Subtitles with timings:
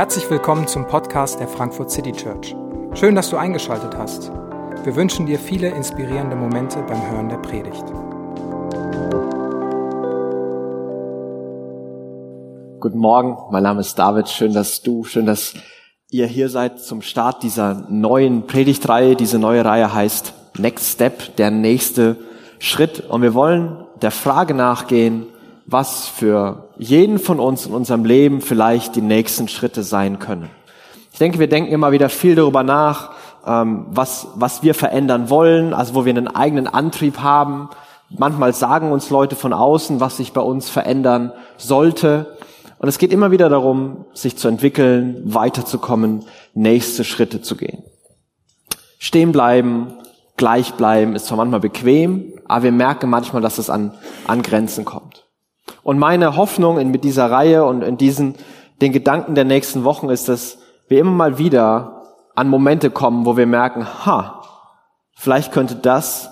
[0.00, 2.56] Herzlich willkommen zum Podcast der Frankfurt City Church.
[2.94, 4.32] Schön, dass du eingeschaltet hast.
[4.82, 7.84] Wir wünschen dir viele inspirierende Momente beim Hören der Predigt.
[12.80, 14.30] Guten Morgen, mein Name ist David.
[14.30, 15.52] Schön, dass du, schön, dass
[16.08, 19.16] ihr hier seid zum Start dieser neuen Predigtreihe.
[19.16, 22.16] Diese neue Reihe heißt Next Step, der nächste
[22.58, 23.00] Schritt.
[23.00, 25.26] Und wir wollen der Frage nachgehen,
[25.66, 30.48] was für jeden von uns in unserem Leben vielleicht die nächsten Schritte sein können.
[31.12, 33.10] Ich denke, wir denken immer wieder viel darüber nach,
[33.46, 37.68] ähm, was, was wir verändern wollen, also wo wir einen eigenen Antrieb haben.
[38.08, 42.38] Manchmal sagen uns Leute von außen, was sich bei uns verändern sollte.
[42.78, 47.82] Und es geht immer wieder darum, sich zu entwickeln, weiterzukommen, nächste Schritte zu gehen.
[48.98, 49.92] Stehen bleiben,
[50.38, 53.92] gleich bleiben ist zwar manchmal bequem, aber wir merken manchmal, dass es an,
[54.26, 55.29] an Grenzen kommt.
[55.82, 58.34] Und meine Hoffnung in, mit dieser Reihe und in diesen,
[58.80, 60.58] den Gedanken der nächsten Wochen ist, dass
[60.88, 62.02] wir immer mal wieder
[62.34, 64.42] an Momente kommen, wo wir merken, ha,
[65.14, 66.30] vielleicht könnte das,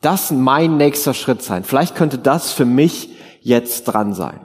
[0.00, 1.64] das mein nächster Schritt sein.
[1.64, 4.40] Vielleicht könnte das für mich jetzt dran sein.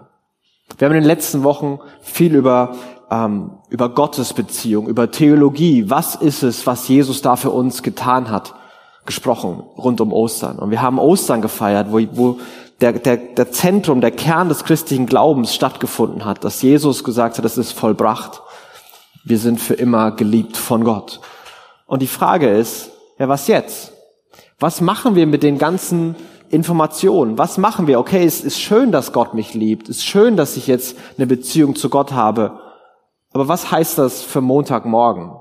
[0.77, 2.75] Wir haben in den letzten Wochen viel über,
[3.09, 8.53] ähm, über Gottesbeziehung, über Theologie, was ist es, was Jesus da für uns getan hat,
[9.05, 10.59] gesprochen rund um Ostern.
[10.59, 12.39] Und wir haben Ostern gefeiert, wo, wo
[12.81, 17.45] der, der, der Zentrum, der Kern des christlichen Glaubens stattgefunden hat, dass Jesus gesagt hat,
[17.45, 18.41] es ist vollbracht.
[19.23, 21.19] Wir sind für immer geliebt von Gott.
[21.85, 23.93] Und die Frage ist, ja, was jetzt?
[24.59, 26.15] Was machen wir mit den ganzen
[26.49, 27.37] Informationen?
[27.37, 27.99] Was machen wir?
[27.99, 29.89] Okay, es ist schön, dass Gott mich liebt.
[29.89, 32.59] Es ist schön, dass ich jetzt eine Beziehung zu Gott habe.
[33.33, 35.31] Aber was heißt das für Montagmorgen?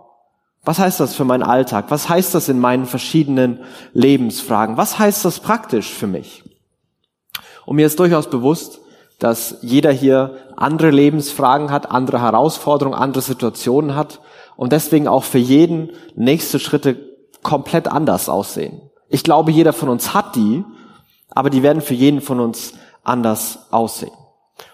[0.64, 1.86] Was heißt das für meinen Alltag?
[1.90, 3.60] Was heißt das in meinen verschiedenen
[3.92, 4.76] Lebensfragen?
[4.76, 6.42] Was heißt das praktisch für mich?
[7.66, 8.80] Und mir ist durchaus bewusst,
[9.18, 14.20] dass jeder hier andere Lebensfragen hat, andere Herausforderungen, andere Situationen hat
[14.56, 16.96] und deswegen auch für jeden nächste Schritte
[17.42, 18.80] komplett anders aussehen.
[19.08, 20.64] Ich glaube, jeder von uns hat die,
[21.30, 22.74] aber die werden für jeden von uns
[23.04, 24.12] anders aussehen.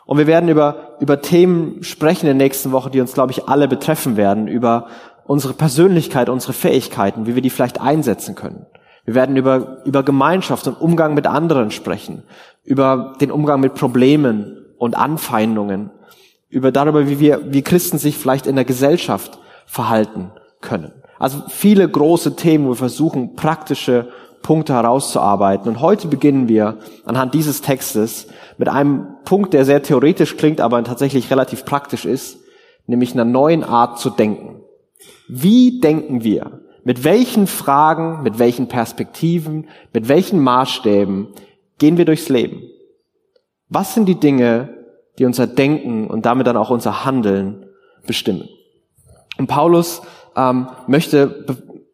[0.07, 3.49] Und wir werden über, über Themen sprechen in der nächsten Woche, die uns, glaube ich,
[3.49, 4.87] alle betreffen werden, über
[5.25, 8.67] unsere Persönlichkeit, unsere Fähigkeiten, wie wir die vielleicht einsetzen können.
[9.05, 12.23] Wir werden über, über Gemeinschaft und Umgang mit anderen sprechen,
[12.65, 15.91] über den Umgang mit Problemen und Anfeindungen,
[16.49, 20.31] über darüber, wie wir, wie Christen sich vielleicht in der Gesellschaft verhalten
[20.61, 20.93] können.
[21.19, 24.09] Also viele große Themen, wo wir versuchen, praktische
[24.43, 25.69] Punkte herauszuarbeiten.
[25.69, 28.27] Und heute beginnen wir anhand dieses Textes
[28.59, 32.39] mit einem Punkt, der sehr theoretisch klingt, aber tatsächlich relativ praktisch ist,
[32.87, 34.63] nämlich einer neuen Art zu denken.
[35.29, 36.62] Wie denken wir?
[36.85, 41.29] Mit welchen Fragen, mit welchen Perspektiven, mit welchen Maßstäben
[41.79, 42.63] gehen wir durchs Leben?
[43.69, 44.75] Was sind die Dinge,
[45.19, 47.67] die unser Denken und damit dann auch unser Handeln
[48.07, 48.49] bestimmen?
[49.39, 50.03] Und Paulus
[50.37, 51.47] ähm, möchte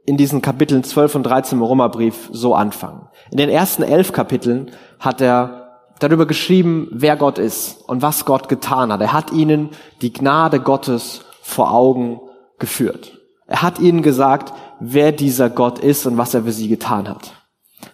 [0.06, 3.08] in diesen Kapiteln 12 und 13 im Römerbrief so anfangen.
[3.30, 5.68] In den ersten elf Kapiteln hat er
[5.98, 9.00] darüber geschrieben, wer Gott ist und was Gott getan hat.
[9.02, 9.70] Er hat ihnen
[10.00, 12.20] die Gnade Gottes vor Augen
[12.58, 13.17] geführt.
[13.48, 17.32] Er hat ihnen gesagt, wer dieser Gott ist und was er für sie getan hat.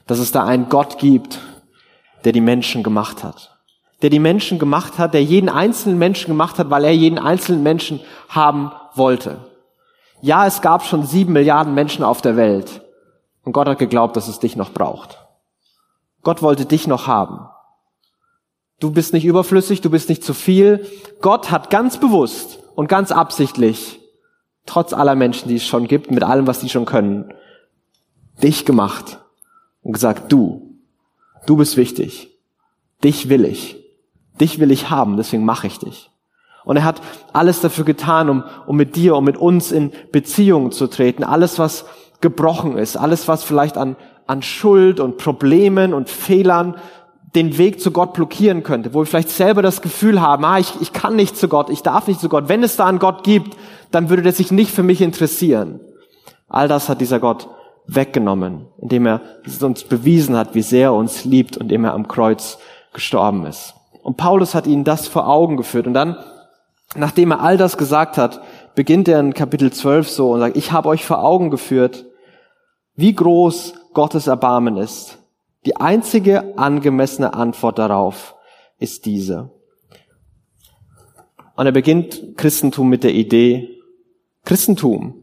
[0.07, 1.39] Dass es da einen Gott gibt,
[2.25, 3.57] der die Menschen gemacht hat.
[4.03, 7.63] Der die Menschen gemacht hat, der jeden einzelnen Menschen gemacht hat, weil er jeden einzelnen
[7.63, 9.39] Menschen haben wollte.
[10.21, 12.83] Ja, es gab schon sieben Milliarden Menschen auf der Welt.
[13.45, 15.25] Und Gott hat geglaubt, dass es dich noch braucht.
[16.23, 17.47] Gott wollte dich noch haben.
[18.81, 20.85] Du bist nicht überflüssig, du bist nicht zu viel.
[21.21, 24.01] Gott hat ganz bewusst und ganz absichtlich
[24.67, 27.33] trotz aller Menschen, die es schon gibt, mit allem, was sie schon können,
[28.43, 29.19] dich gemacht
[29.83, 30.77] und gesagt, du,
[31.47, 32.31] du bist wichtig.
[33.03, 33.77] Dich will ich.
[34.41, 36.11] Dich will ich haben, deswegen mache ich dich.
[36.65, 37.03] Und er hat
[37.33, 41.23] alles dafür getan, um, um mit dir, um mit uns in Beziehungen zu treten.
[41.23, 41.85] Alles, was
[42.21, 43.97] gebrochen ist, alles, was vielleicht an,
[44.27, 46.77] an Schuld und Problemen und Fehlern
[47.35, 50.73] den Weg zu Gott blockieren könnte, wo wir vielleicht selber das Gefühl haben, ah, ich,
[50.81, 52.49] ich kann nicht zu Gott, ich darf nicht zu Gott.
[52.49, 53.57] Wenn es da einen Gott gibt,
[53.95, 55.81] dann würde der sich nicht für mich interessieren.
[56.49, 57.49] All das hat dieser Gott
[57.87, 59.21] weggenommen, indem er
[59.61, 62.59] uns bewiesen hat, wie sehr er uns liebt und indem er am Kreuz
[62.93, 63.75] gestorben ist.
[64.03, 65.87] Und Paulus hat ihnen das vor Augen geführt.
[65.87, 66.17] Und dann,
[66.95, 68.41] nachdem er all das gesagt hat,
[68.75, 72.07] beginnt er in Kapitel 12 so und sagt, ich habe euch vor Augen geführt,
[72.97, 75.19] wie groß Gottes Erbarmen ist
[75.67, 78.35] die einzige angemessene Antwort darauf
[78.79, 79.51] ist diese.
[81.57, 83.74] Und er beginnt Christentum mit der Idee,
[84.45, 85.15] Christentum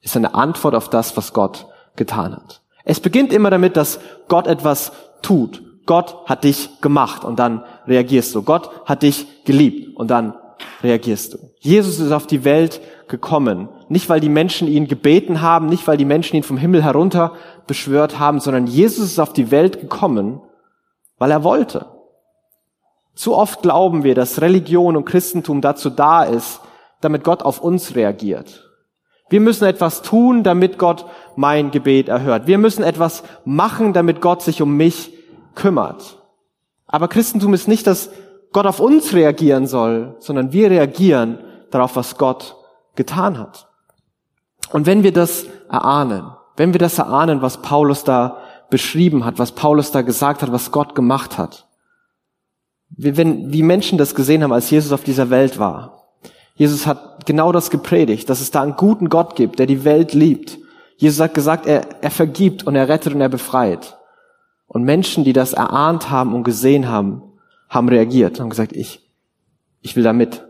[0.00, 2.62] ist eine Antwort auf das, was Gott getan hat.
[2.84, 5.62] Es beginnt immer damit, dass Gott etwas tut.
[5.86, 8.42] Gott hat dich gemacht und dann reagierst du.
[8.42, 10.34] Gott hat dich geliebt und dann
[10.82, 11.38] reagierst du?
[11.58, 15.96] Jesus ist auf die Welt gekommen, nicht weil die Menschen ihn gebeten haben, nicht weil
[15.96, 17.32] die Menschen ihn vom Himmel herunter
[17.66, 20.40] beschwört haben, sondern Jesus ist auf die Welt gekommen,
[21.18, 21.86] weil er wollte.
[23.14, 26.60] Zu oft glauben wir, dass Religion und Christentum dazu da ist,
[27.00, 28.70] damit Gott auf uns reagiert.
[29.28, 31.06] Wir müssen etwas tun, damit Gott
[31.36, 32.46] mein Gebet erhört.
[32.46, 35.12] Wir müssen etwas machen, damit Gott sich um mich
[35.54, 36.18] kümmert.
[36.86, 38.10] Aber Christentum ist nicht, dass
[38.52, 41.38] Gott auf uns reagieren soll, sondern wir reagieren
[41.70, 42.56] darauf, was Gott
[42.96, 43.68] getan hat.
[44.72, 48.38] Und wenn wir das erahnen, wenn wir das erahnen, was Paulus da
[48.68, 51.68] beschrieben hat, was Paulus da gesagt hat, was Gott gemacht hat,
[52.90, 55.99] wenn, wie Menschen das gesehen haben, als Jesus auf dieser Welt war.
[56.60, 60.12] Jesus hat genau das gepredigt, dass es da einen guten Gott gibt, der die Welt
[60.12, 60.58] liebt.
[60.98, 63.96] Jesus hat gesagt, er, er vergibt und er rettet und er befreit.
[64.66, 67.22] Und Menschen, die das erahnt haben und gesehen haben,
[67.70, 69.00] haben reagiert, haben gesagt, ich,
[69.80, 70.44] ich will da mit.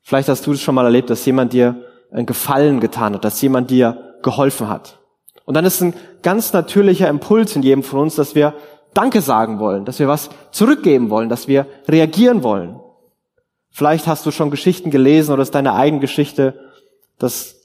[0.00, 3.42] Vielleicht hast du es schon mal erlebt, dass jemand dir einen Gefallen getan hat, dass
[3.42, 5.00] jemand dir geholfen hat.
[5.44, 5.92] Und dann ist ein
[6.22, 8.54] ganz natürlicher Impuls in jedem von uns, dass wir
[8.94, 12.80] Danke sagen wollen, dass wir was zurückgeben wollen, dass wir reagieren wollen.
[13.76, 16.58] Vielleicht hast du schon Geschichten gelesen oder ist deine eigene Geschichte,
[17.18, 17.56] dass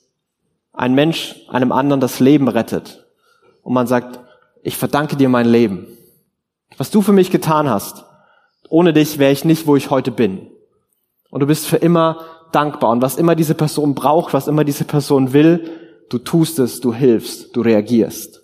[0.73, 3.05] ein Mensch einem anderen das Leben rettet.
[3.63, 4.19] Und man sagt,
[4.61, 5.87] ich verdanke dir mein Leben.
[6.75, 8.03] Was du für mich getan hast.
[8.67, 10.47] Ohne dich wäre ich nicht, wo ich heute bin.
[11.29, 12.89] Und du bist für immer dankbar.
[12.89, 15.71] Und was immer diese Person braucht, was immer diese Person will,
[16.09, 18.41] du tust es, du hilfst, du reagierst.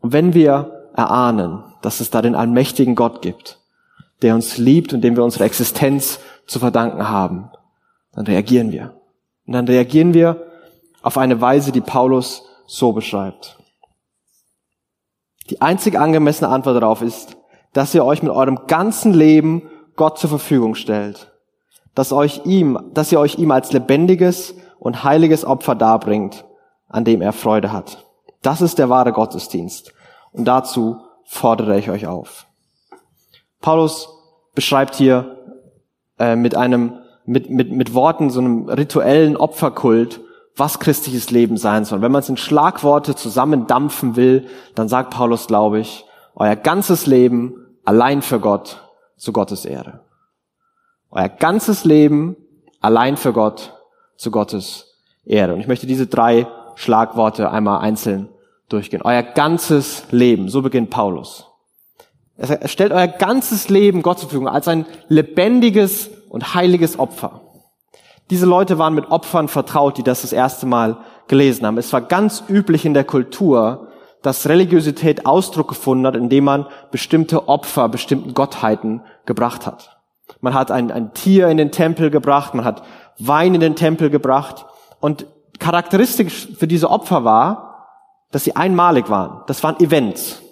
[0.00, 3.58] Und wenn wir erahnen, dass es da den allmächtigen Gott gibt,
[4.22, 7.50] der uns liebt und dem wir unsere Existenz zu verdanken haben,
[8.12, 9.00] dann reagieren wir.
[9.46, 10.46] Und dann reagieren wir
[11.02, 13.58] auf eine Weise, die Paulus so beschreibt.
[15.50, 17.36] Die einzig angemessene Antwort darauf ist,
[17.72, 21.32] dass ihr euch mit eurem ganzen Leben Gott zur Verfügung stellt,
[21.94, 26.44] dass euch ihm, dass ihr euch ihm als lebendiges und heiliges Opfer darbringt,
[26.88, 28.04] an dem er Freude hat.
[28.42, 29.92] Das ist der wahre Gottesdienst.
[30.32, 32.46] Und dazu fordere ich euch auf.
[33.60, 34.08] Paulus
[34.54, 35.35] beschreibt hier
[36.18, 40.20] äh, mit einem, mit, mit, mit Worten, so einem rituellen Opferkult,
[40.56, 42.00] was christliches Leben sein soll.
[42.00, 46.04] Wenn man es in Schlagworte zusammendampfen will, dann sagt Paulus, glaube ich,
[46.34, 48.82] euer ganzes Leben allein für Gott
[49.16, 50.00] zu Gottes Ehre.
[51.10, 52.36] Euer ganzes Leben
[52.80, 53.74] allein für Gott
[54.16, 55.54] zu Gottes Ehre.
[55.54, 58.28] Und ich möchte diese drei Schlagworte einmal einzeln
[58.68, 59.02] durchgehen.
[59.02, 61.46] Euer ganzes Leben, so beginnt Paulus.
[62.38, 67.40] Er stellt euer ganzes Leben Gott zur Verfügung als ein lebendiges und heiliges Opfer.
[68.30, 70.98] Diese Leute waren mit Opfern vertraut, die das das erste Mal
[71.28, 71.78] gelesen haben.
[71.78, 73.88] Es war ganz üblich in der Kultur,
[74.22, 79.96] dass Religiosität Ausdruck gefunden hat, indem man bestimmte Opfer bestimmten Gottheiten gebracht hat.
[80.40, 82.82] Man hat ein, ein Tier in den Tempel gebracht, man hat
[83.18, 84.66] Wein in den Tempel gebracht
[85.00, 85.26] und
[85.58, 87.86] charakteristisch für diese Opfer war,
[88.32, 89.42] dass sie einmalig waren.
[89.46, 90.42] Das waren Events.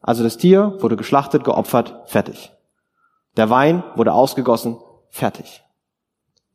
[0.00, 2.52] Also das Tier wurde geschlachtet, geopfert, fertig.
[3.36, 4.78] Der Wein wurde ausgegossen,
[5.10, 5.62] fertig.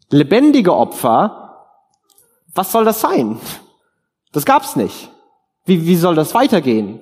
[0.10, 1.68] Lebendige Opfer,
[2.54, 3.40] was soll das sein?
[4.32, 5.10] Das gab's nicht.
[5.66, 7.02] Wie, wie soll das weitergehen?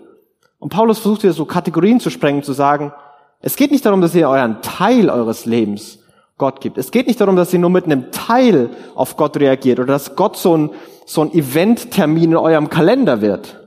[0.60, 2.94] Und Paulus versucht hier so Kategorien zu sprengen, zu sagen,
[3.42, 6.00] es geht nicht darum, dass ihr euren Teil eures Lebens
[6.38, 6.78] Gott gibt.
[6.78, 10.16] Es geht nicht darum, dass ihr nur mit einem Teil auf Gott reagiert oder dass
[10.16, 10.70] Gott so ein,
[11.06, 13.63] so ein Eventtermin in eurem Kalender wird.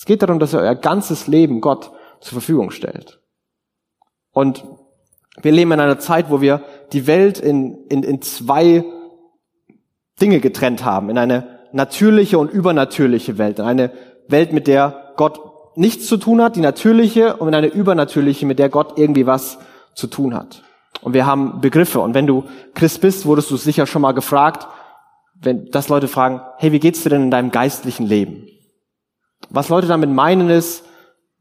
[0.00, 1.90] Es geht darum, dass ihr euer ganzes Leben Gott
[2.20, 3.20] zur Verfügung stellt.
[4.32, 4.64] Und
[5.42, 6.62] wir leben in einer Zeit, wo wir
[6.94, 8.82] die Welt in, in, in zwei
[10.18, 11.10] Dinge getrennt haben.
[11.10, 13.58] In eine natürliche und übernatürliche Welt.
[13.58, 13.92] In eine
[14.26, 15.38] Welt, mit der Gott
[15.76, 19.58] nichts zu tun hat, die natürliche, und in eine übernatürliche, mit der Gott irgendwie was
[19.94, 20.62] zu tun hat.
[21.02, 22.00] Und wir haben Begriffe.
[22.00, 24.66] Und wenn du Christ bist, wurdest du sicher schon mal gefragt,
[25.34, 28.46] wenn das Leute fragen, hey, wie geht's dir denn in deinem geistlichen Leben?
[29.50, 30.84] Was Leute damit meinen ist,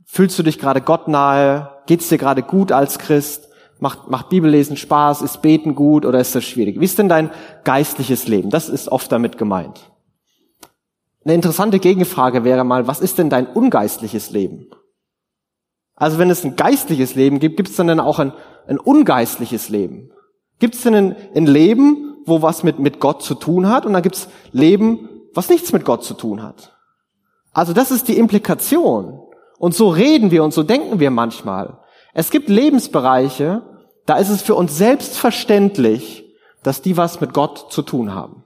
[0.05, 1.69] fühlst du dich gerade Gott nahe?
[1.85, 3.47] Geht's dir gerade gut als Christ?
[3.79, 5.21] Macht, macht Bibellesen Spaß?
[5.21, 6.79] Ist Beten gut oder ist das schwierig?
[6.79, 7.29] Wie ist denn dein
[7.63, 8.49] geistliches Leben?
[8.49, 9.91] Das ist oft damit gemeint.
[11.23, 14.67] Eine interessante Gegenfrage wäre mal, was ist denn dein ungeistliches Leben?
[15.95, 18.33] Also wenn es ein geistliches Leben gibt, gibt es dann, dann auch ein,
[18.67, 20.11] ein ungeistliches Leben?
[20.57, 23.93] Gibt es denn ein, ein Leben, wo was mit, mit Gott zu tun hat und
[23.93, 26.78] dann gibt es Leben, was nichts mit Gott zu tun hat?
[27.53, 29.19] Also das ist die Implikation.
[29.57, 31.79] Und so reden wir und so denken wir manchmal.
[32.13, 33.61] Es gibt Lebensbereiche,
[34.05, 36.25] da ist es für uns selbstverständlich,
[36.63, 38.43] dass die was mit Gott zu tun haben.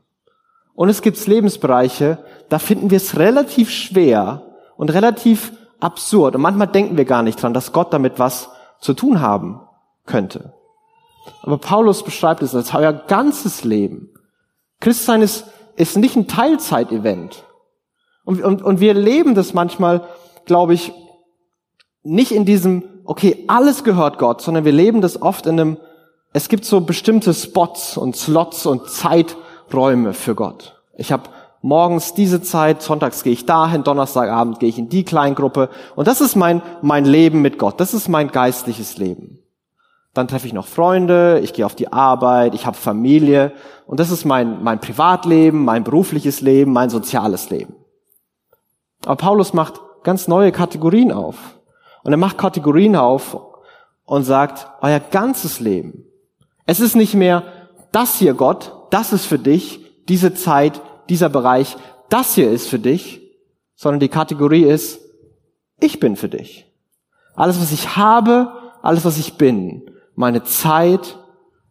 [0.76, 2.18] Und es gibt Lebensbereiche,
[2.50, 4.42] da finden wir es relativ schwer
[4.76, 6.36] und relativ absurd.
[6.36, 9.62] Und manchmal denken wir gar nicht dran, dass Gott damit was zu tun haben
[10.06, 10.54] könnte.
[11.42, 14.10] Aber Paulus beschreibt es als euer ganzes Leben.
[14.80, 15.46] Christsein ist,
[15.76, 17.44] ist nicht ein Teilzeitevent.
[18.26, 20.02] Und, und, und wir leben das manchmal,
[20.46, 20.94] glaube ich,
[22.04, 25.78] nicht in diesem, okay, alles gehört Gott, sondern wir leben das oft in einem,
[26.34, 30.82] es gibt so bestimmte Spots und Slots und Zeiträume für Gott.
[30.98, 31.24] Ich habe
[31.62, 36.22] morgens diese Zeit, sonntags gehe ich dahin, Donnerstagabend gehe ich in die Kleingruppe und das
[36.22, 39.40] ist mein, mein Leben mit Gott, das ist mein geistliches Leben.
[40.14, 43.54] Dann treffe ich noch Freunde, ich gehe auf die Arbeit, ich habe Familie
[43.88, 47.74] und das ist mein, mein Privatleben, mein berufliches Leben, mein soziales Leben.
[49.06, 51.38] Aber Paulus macht ganz neue Kategorien auf.
[52.04, 53.38] Und er macht Kategorien auf
[54.06, 56.06] und sagt, euer ganzes Leben.
[56.66, 57.44] Es ist nicht mehr
[57.92, 61.78] das hier Gott, das ist für dich, diese Zeit, dieser Bereich,
[62.10, 63.22] das hier ist für dich,
[63.76, 65.00] sondern die Kategorie ist,
[65.80, 66.66] ich bin für dich.
[67.36, 71.18] Alles, was ich habe, alles, was ich bin, meine Zeit,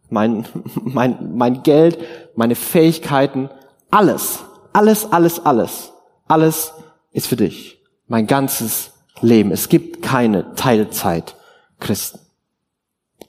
[0.09, 1.99] mein, mein, mein Geld,
[2.35, 3.49] meine Fähigkeiten,
[3.91, 5.93] alles, alles, alles, alles,
[6.27, 6.73] alles
[7.13, 7.81] ist für dich.
[8.07, 8.91] Mein ganzes
[9.21, 9.51] Leben.
[9.51, 11.35] Es gibt keine Teilzeit
[11.79, 12.19] Christen.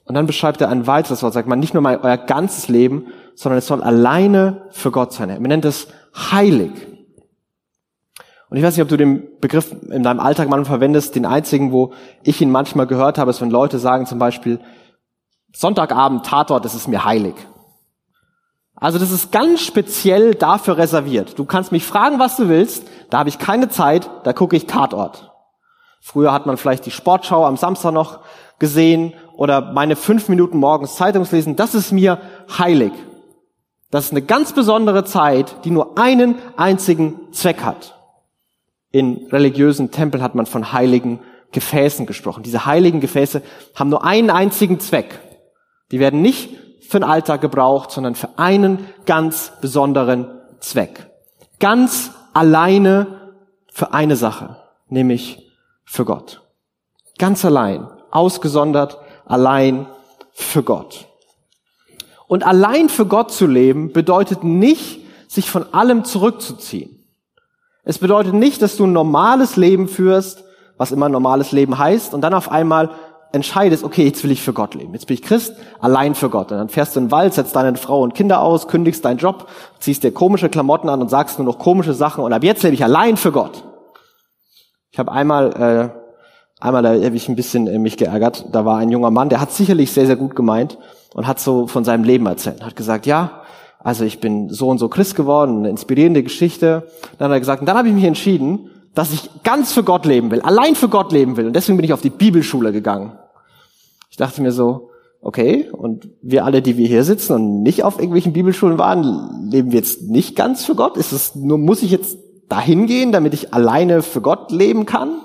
[0.03, 3.07] Und dann beschreibt er ein weiteres Wort, sagt man nicht nur mal euer ganzes Leben,
[3.33, 5.29] sondern es soll alleine für Gott sein.
[5.29, 6.71] Er nennt es heilig.
[8.49, 11.15] Und ich weiß nicht, ob du den Begriff in deinem Alltag manchmal verwendest.
[11.15, 14.59] Den einzigen, wo ich ihn manchmal gehört habe, ist, wenn Leute sagen zum Beispiel,
[15.53, 17.35] Sonntagabend Tatort, das ist mir heilig.
[18.75, 21.39] Also das ist ganz speziell dafür reserviert.
[21.39, 22.83] Du kannst mich fragen, was du willst,
[23.15, 25.31] da habe ich keine Zeit, da gucke ich Tatort.
[26.01, 28.19] Früher hat man vielleicht die Sportschau am Samstag noch
[28.59, 31.55] gesehen oder meine fünf Minuten morgens Zeitungslesen.
[31.55, 32.19] Das ist mir
[32.59, 32.91] heilig.
[33.89, 37.97] Das ist eine ganz besondere Zeit, die nur einen einzigen Zweck hat.
[38.91, 41.21] In religiösen Tempeln hat man von heiligen
[41.53, 42.43] Gefäßen gesprochen.
[42.43, 43.41] Diese heiligen Gefäße
[43.75, 45.21] haben nur einen einzigen Zweck.
[45.93, 46.49] Die werden nicht
[46.81, 50.27] für den Alltag gebraucht, sondern für einen ganz besonderen
[50.59, 51.09] Zweck.
[51.61, 53.33] Ganz alleine
[53.71, 54.57] für eine Sache,
[54.89, 55.51] nämlich
[55.85, 56.41] für Gott.
[57.17, 59.87] Ganz allein, ausgesondert, allein
[60.33, 61.07] für Gott.
[62.27, 67.05] Und allein für Gott zu leben bedeutet nicht, sich von allem zurückzuziehen.
[67.83, 70.43] Es bedeutet nicht, dass du ein normales Leben führst,
[70.77, 72.91] was immer normales Leben heißt, und dann auf einmal
[73.35, 74.93] entscheidest, okay, jetzt will ich für Gott leben.
[74.93, 76.51] Jetzt bin ich Christ, allein für Gott.
[76.51, 79.17] Und dann fährst du in den Wald, setzt deine Frau und Kinder aus, kündigst deinen
[79.17, 79.47] Job,
[79.79, 82.73] ziehst dir komische Klamotten an und sagst nur noch komische Sachen und ab jetzt lebe
[82.73, 83.63] ich allein für Gott.
[84.91, 88.45] Ich habe einmal, äh, einmal da habe ich ein bisschen äh, mich geärgert.
[88.51, 90.77] Da war ein junger Mann, der hat sicherlich sehr, sehr gut gemeint
[91.13, 92.63] und hat so von seinem Leben erzählt.
[92.63, 93.41] Hat gesagt, ja,
[93.79, 96.87] also ich bin so und so Christ geworden, eine inspirierende Geschichte.
[97.17, 100.05] Dann hat er gesagt, und dann habe ich mich entschieden, dass ich ganz für Gott
[100.05, 101.47] leben will, allein für Gott leben will.
[101.47, 103.11] Und deswegen bin ich auf die Bibelschule gegangen.
[104.15, 107.95] Ich dachte mir so, okay, und wir alle, die wir hier sitzen und nicht auf
[107.95, 110.95] irgendwelchen Bibelschulen waren, leben wir jetzt nicht ganz für Gott?
[110.95, 112.17] Ist es nur, muss ich jetzt
[112.47, 115.19] dahin gehen, damit ich alleine für Gott leben kann?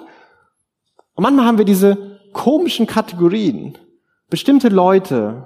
[1.14, 3.78] Und manchmal haben wir diese komischen Kategorien.
[4.28, 5.44] Bestimmte Leute,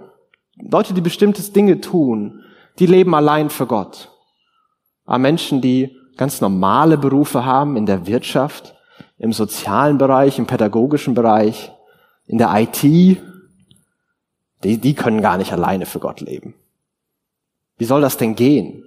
[0.57, 2.41] Leute, die bestimmtes Dinge tun,
[2.79, 4.11] die leben allein für Gott.
[5.05, 8.75] Aber Menschen, die ganz normale Berufe haben in der Wirtschaft,
[9.19, 11.73] im sozialen Bereich, im pädagogischen Bereich,
[12.27, 13.21] in der IT,
[14.65, 16.55] die, die können gar nicht alleine für Gott leben.
[17.77, 18.85] Wie soll das denn gehen?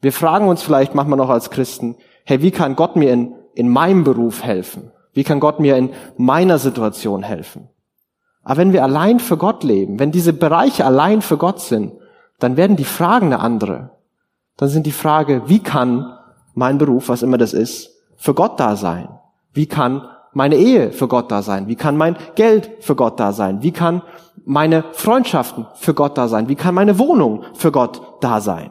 [0.00, 3.68] Wir fragen uns vielleicht manchmal noch als Christen, hey, wie kann Gott mir in, in
[3.68, 4.90] meinem Beruf helfen?
[5.12, 7.68] Wie kann Gott mir in meiner Situation helfen?
[8.42, 11.92] Aber wenn wir allein für Gott leben, wenn diese Bereiche allein für Gott sind,
[12.38, 13.90] dann werden die Fragen eine andere.
[14.56, 16.16] Dann sind die Frage, wie kann
[16.54, 19.08] mein Beruf, was immer das ist, für Gott da sein?
[19.52, 21.66] Wie kann meine Ehe für Gott da sein?
[21.66, 23.62] Wie kann mein Geld für Gott da sein?
[23.62, 24.02] Wie kann
[24.44, 26.50] meine Freundschaften für Gott da sein?
[26.50, 28.70] Wie kann meine Wohnung für Gott da sein?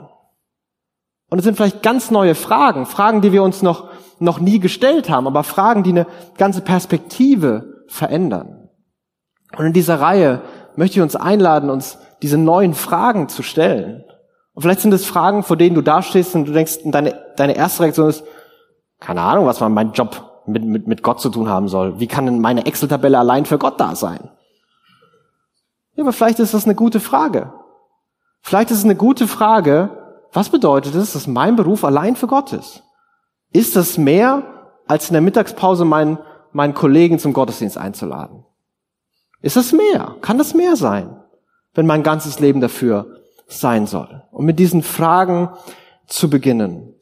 [1.31, 5.09] Und es sind vielleicht ganz neue Fragen, Fragen, die wir uns noch, noch nie gestellt
[5.09, 6.05] haben, aber Fragen, die eine
[6.37, 8.69] ganze Perspektive verändern.
[9.57, 10.43] Und in dieser Reihe
[10.75, 14.03] möchte ich uns einladen, uns diese neuen Fragen zu stellen.
[14.53, 17.81] Und vielleicht sind es Fragen, vor denen du dastehst und du denkst, deine, deine erste
[17.81, 18.23] Reaktion ist,
[18.99, 21.99] keine Ahnung, was war mein Job mit, mit, mit Gott zu tun haben soll.
[21.99, 24.29] Wie kann denn meine Excel-Tabelle allein für Gott da sein?
[25.95, 27.53] Ja, aber vielleicht ist das eine gute Frage.
[28.41, 29.89] Vielleicht ist es eine gute Frage,
[30.31, 32.83] was bedeutet es, dass mein Beruf allein für Gott ist?
[33.51, 34.43] Ist das mehr,
[34.85, 36.19] als in der Mittagspause meinen,
[36.51, 38.45] meinen Kollegen zum Gottesdienst einzuladen?
[39.41, 40.15] Ist das mehr?
[40.21, 41.23] Kann das mehr sein,
[41.73, 43.07] wenn mein ganzes Leben dafür
[43.47, 44.23] sein soll?
[44.31, 45.49] Und mit diesen Fragen
[46.07, 46.93] zu beginnen.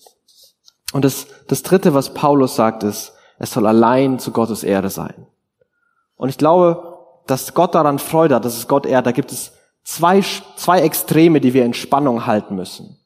[0.93, 5.27] Und das, das dritte, was Paulus sagt, ist, es soll allein zu Gottes Ehre sein.
[6.15, 6.97] Und ich glaube,
[7.27, 9.51] dass Gott daran Freude hat, dass es Gott ehrt, da gibt es
[9.83, 10.23] zwei,
[10.55, 12.97] zwei Extreme, die wir in Spannung halten müssen.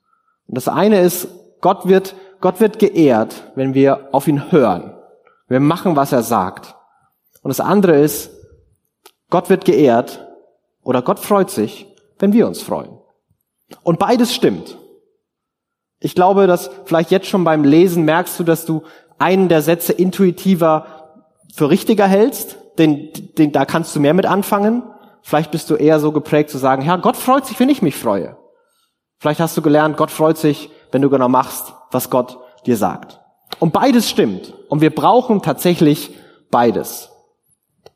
[0.45, 1.27] Und das eine ist,
[1.61, 4.93] Gott wird, Gott wird geehrt, wenn wir auf ihn hören.
[5.47, 6.75] Wir machen, was er sagt.
[7.41, 8.29] Und das andere ist,
[9.31, 10.23] Gott wird geehrt
[10.83, 11.87] oder Gott freut sich,
[12.19, 12.95] wenn wir uns freuen.
[13.81, 14.77] Und beides stimmt.
[15.99, 18.83] Ich glaube, dass vielleicht jetzt schon beim Lesen merkst du, dass du
[19.19, 20.85] einen der Sätze intuitiver
[21.53, 24.83] für richtiger hältst, den, den, da kannst du mehr mit anfangen.
[25.21, 27.95] Vielleicht bist du eher so geprägt zu sagen, ja, Gott freut sich, wenn ich mich
[27.95, 28.37] freue.
[29.19, 33.19] Vielleicht hast du gelernt, Gott freut sich, wenn du genau machst, was Gott dir sagt.
[33.59, 34.53] Und beides stimmt.
[34.69, 36.11] Und wir brauchen tatsächlich
[36.51, 37.09] beides.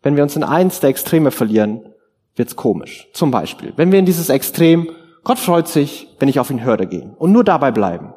[0.02, 1.94] Wenn wir uns in eins der Extreme verlieren,
[2.36, 3.08] wird's komisch.
[3.14, 4.90] Zum Beispiel, wenn wir in dieses Extrem,
[5.24, 8.14] Gott freut sich, wenn ich auf ihn höre gehen und nur dabei bleiben,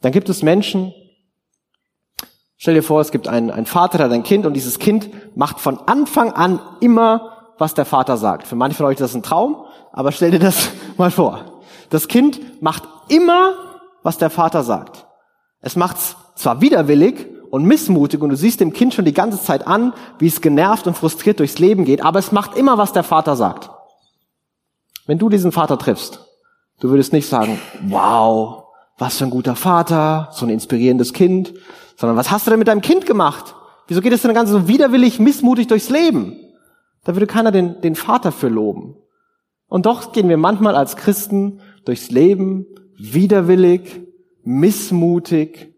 [0.00, 0.94] dann gibt es Menschen,
[2.56, 5.10] stell dir vor, es gibt einen, einen Vater, der hat ein Kind und dieses Kind
[5.36, 8.46] macht von Anfang an immer, was der Vater sagt.
[8.46, 11.62] Für manche von euch ist das ein Traum, aber stell dir das mal vor.
[11.90, 13.54] Das Kind macht immer,
[14.02, 15.06] was der Vater sagt.
[15.60, 19.66] Es macht's zwar widerwillig und missmutig und du siehst dem Kind schon die ganze Zeit
[19.66, 23.02] an, wie es genervt und frustriert durchs Leben geht, aber es macht immer, was der
[23.02, 23.70] Vater sagt.
[25.06, 26.20] Wenn du diesen Vater triffst,
[26.80, 28.64] du würdest nicht sagen, wow,
[28.98, 31.54] was für ein guter Vater, so ein inspirierendes Kind,
[31.96, 33.54] sondern was hast du denn mit deinem Kind gemacht?
[33.88, 36.36] Wieso geht es denn ganz so widerwillig, missmutig durchs Leben?
[37.04, 38.96] Da würde keiner den, den Vater für loben.
[39.68, 42.66] Und doch gehen wir manchmal als Christen durchs Leben
[42.98, 44.02] widerwillig,
[44.42, 45.74] missmutig.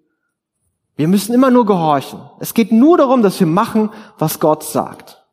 [0.96, 2.20] Wir müssen immer nur gehorchen.
[2.40, 5.24] Es geht nur darum, dass wir machen, was Gott sagt.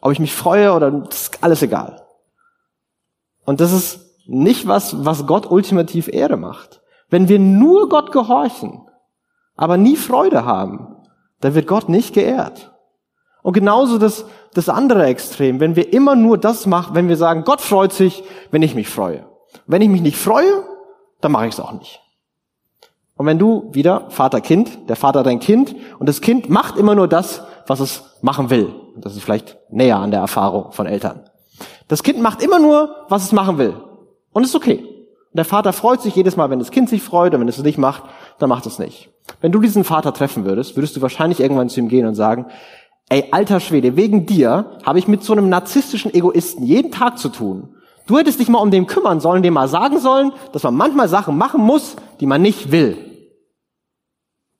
[0.00, 2.06] Ob ich mich freue oder ist alles egal.
[3.44, 6.80] Und das ist nicht was, was Gott ultimativ Ehre macht.
[7.08, 8.89] Wenn wir nur Gott gehorchen,
[9.60, 10.96] aber nie Freude haben,
[11.40, 12.72] dann wird Gott nicht geehrt.
[13.42, 14.24] Und genauso das,
[14.54, 18.24] das andere Extrem, wenn wir immer nur das machen, wenn wir sagen, Gott freut sich,
[18.50, 19.26] wenn ich mich freue.
[19.66, 20.64] Wenn ich mich nicht freue,
[21.20, 22.00] dann mache ich es auch nicht.
[23.16, 27.06] Und wenn du wieder Vater-Kind, der Vater dein Kind, und das Kind macht immer nur
[27.06, 28.74] das, was es machen will.
[28.96, 31.28] Das ist vielleicht näher an der Erfahrung von Eltern.
[31.88, 33.74] Das Kind macht immer nur, was es machen will.
[34.32, 34.99] Und ist okay.
[35.32, 37.58] Und der Vater freut sich jedes Mal, wenn das Kind sich freut, und wenn es
[37.58, 38.02] es nicht macht,
[38.38, 39.10] dann macht es nicht.
[39.40, 42.46] Wenn du diesen Vater treffen würdest, würdest du wahrscheinlich irgendwann zu ihm gehen und sagen,
[43.08, 47.28] ey, alter Schwede, wegen dir habe ich mit so einem narzisstischen Egoisten jeden Tag zu
[47.28, 47.76] tun.
[48.06, 51.08] Du hättest dich mal um den kümmern sollen, dem mal sagen sollen, dass man manchmal
[51.08, 52.98] Sachen machen muss, die man nicht will.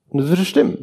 [0.07, 0.77] Und das würde stimmen.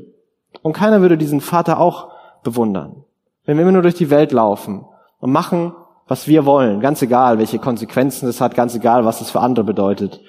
[0.60, 2.10] Und keiner würde diesen Vater auch
[2.42, 3.04] bewundern.
[3.44, 4.84] Wenn wir immer nur durch die Welt laufen
[5.18, 5.72] und machen,
[6.08, 9.64] was wir wollen, ganz egal, welche Konsequenzen das hat, ganz egal, was es für andere
[9.64, 10.20] bedeutet,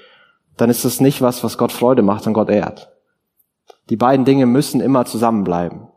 [0.57, 2.91] dann ist das nicht was, was Gott Freude macht und Gott ehrt.
[3.89, 5.87] Die beiden Dinge müssen immer zusammenbleiben.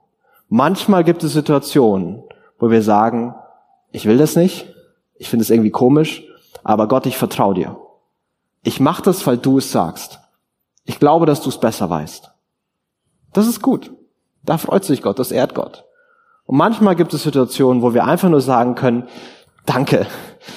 [0.49, 2.23] Manchmal gibt es Situationen,
[2.59, 3.35] wo wir sagen,
[3.91, 4.73] ich will das nicht,
[5.17, 6.23] ich finde es irgendwie komisch,
[6.63, 7.77] aber Gott, ich vertraue dir.
[8.63, 10.21] Ich mache das, weil du es sagst.
[10.85, 12.31] Ich glaube, dass du es besser weißt.
[13.33, 13.93] Das ist gut.
[14.45, 15.85] Da freut sich Gott, das ehrt Gott.
[16.45, 19.09] Und manchmal gibt es Situationen, wo wir einfach nur sagen können,
[19.67, 20.07] danke,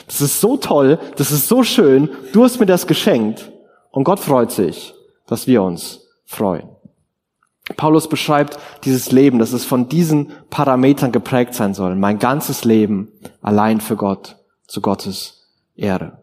[0.08, 3.52] das ist so toll, das ist so schön, du hast mir das geschenkt.
[3.92, 4.94] Und Gott freut sich,
[5.28, 6.68] dass wir uns freuen.
[7.78, 11.96] Paulus beschreibt dieses Leben, dass es von diesen Parametern geprägt sein soll.
[11.96, 14.36] Mein ganzes Leben allein für Gott,
[14.68, 16.20] zu Gottes Ehre.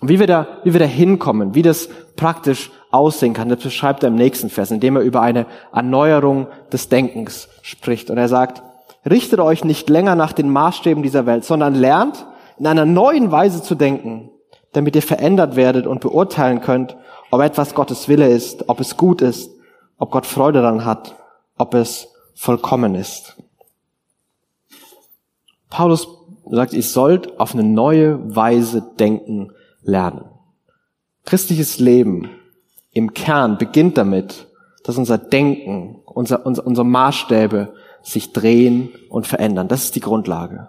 [0.00, 4.02] Und wie wir da, wie wir da hinkommen, wie das praktisch aussehen kann, das beschreibt
[4.04, 8.10] er im nächsten Vers, indem er über eine Erneuerung des Denkens spricht.
[8.10, 8.62] Und er sagt,
[9.08, 12.26] richtet euch nicht länger nach den Maßstäben dieser Welt, sondern lernt
[12.58, 14.30] in einer neuen Weise zu denken,
[14.72, 16.96] damit ihr verändert werdet und beurteilen könnt,
[17.30, 19.50] ob etwas Gottes Wille ist, ob es gut ist,
[19.98, 21.16] ob Gott Freude daran hat,
[21.56, 23.36] ob es vollkommen ist.
[25.70, 26.08] Paulus
[26.50, 30.26] sagt, ihr sollt auf eine neue Weise denken lernen.
[31.24, 32.30] Christliches Leben
[32.92, 34.46] im Kern beginnt damit,
[34.84, 39.66] dass unser Denken, unser, unser, unsere Maßstäbe sich drehen und verändern.
[39.66, 40.68] Das ist die Grundlage.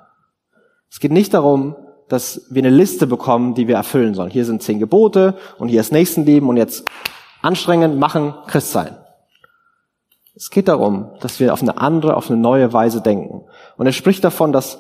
[0.90, 1.76] Es geht nicht darum,
[2.08, 4.32] dass wir eine Liste bekommen, die wir erfüllen sollen.
[4.32, 6.86] Hier sind zehn Gebote und hier ist Nächstenlieben und jetzt
[7.42, 8.96] anstrengend machen, Christ sein.
[10.36, 13.46] Es geht darum, dass wir auf eine andere, auf eine neue Weise denken.
[13.78, 14.80] Und er spricht davon, dass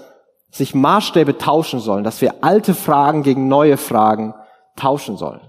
[0.51, 4.33] sich Maßstäbe tauschen sollen, dass wir alte Fragen gegen neue Fragen
[4.75, 5.41] tauschen sollen.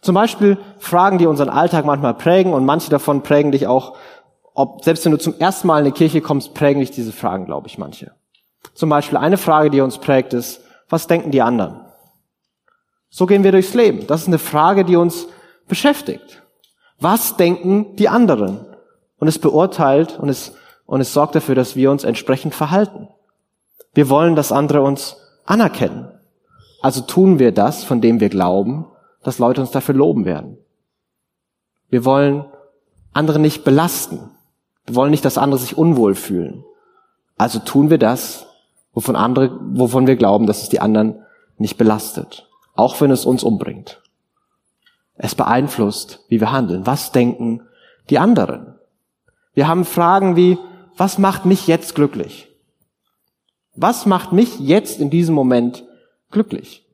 [0.00, 3.96] Zum Beispiel Fragen, die unseren Alltag manchmal prägen und manche davon prägen dich auch,
[4.54, 7.46] ob, selbst wenn du zum ersten Mal in die Kirche kommst, prägen dich diese Fragen,
[7.46, 8.12] glaube ich, manche.
[8.74, 11.80] Zum Beispiel eine Frage, die uns prägt, ist, was denken die anderen?
[13.08, 14.06] So gehen wir durchs Leben.
[14.06, 15.26] Das ist eine Frage, die uns
[15.68, 16.42] beschäftigt.
[16.98, 18.66] Was denken die anderen?
[19.18, 20.54] Und es beurteilt und es,
[20.86, 23.08] und es sorgt dafür, dass wir uns entsprechend verhalten.
[23.94, 26.08] Wir wollen, dass andere uns anerkennen.
[26.80, 28.86] Also tun wir das, von dem wir glauben,
[29.22, 30.58] dass Leute uns dafür loben werden.
[31.88, 32.46] Wir wollen
[33.12, 34.31] andere nicht belasten.
[34.86, 36.64] Wir wollen nicht, dass andere sich unwohl fühlen.
[37.36, 38.46] Also tun wir das,
[38.92, 41.22] wovon andere, wovon wir glauben, dass es die anderen
[41.58, 42.48] nicht belastet.
[42.74, 44.00] Auch wenn es uns umbringt.
[45.14, 46.86] Es beeinflusst, wie wir handeln.
[46.86, 47.62] Was denken
[48.10, 48.74] die anderen?
[49.54, 50.58] Wir haben Fragen wie,
[50.96, 52.48] was macht mich jetzt glücklich?
[53.74, 55.84] Was macht mich jetzt in diesem Moment
[56.30, 56.86] glücklich?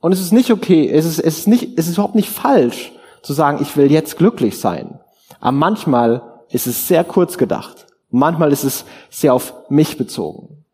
[0.00, 2.92] Und es ist nicht okay, es ist, es ist nicht, es ist überhaupt nicht falsch
[3.22, 4.98] zu sagen, ich will jetzt glücklich sein.
[5.40, 7.86] Aber manchmal ist es sehr kurz gedacht.
[8.10, 10.64] Manchmal ist es sehr auf mich bezogen.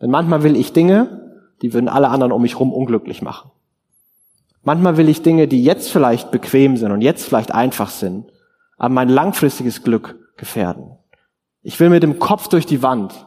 [0.00, 3.50] Denn manchmal will ich Dinge, die würden alle anderen um mich herum unglücklich machen.
[4.62, 8.26] Manchmal will ich Dinge, die jetzt vielleicht bequem sind und jetzt vielleicht einfach sind,
[8.76, 10.92] aber mein langfristiges Glück gefährden.
[11.62, 13.26] Ich will mit dem Kopf durch die Wand.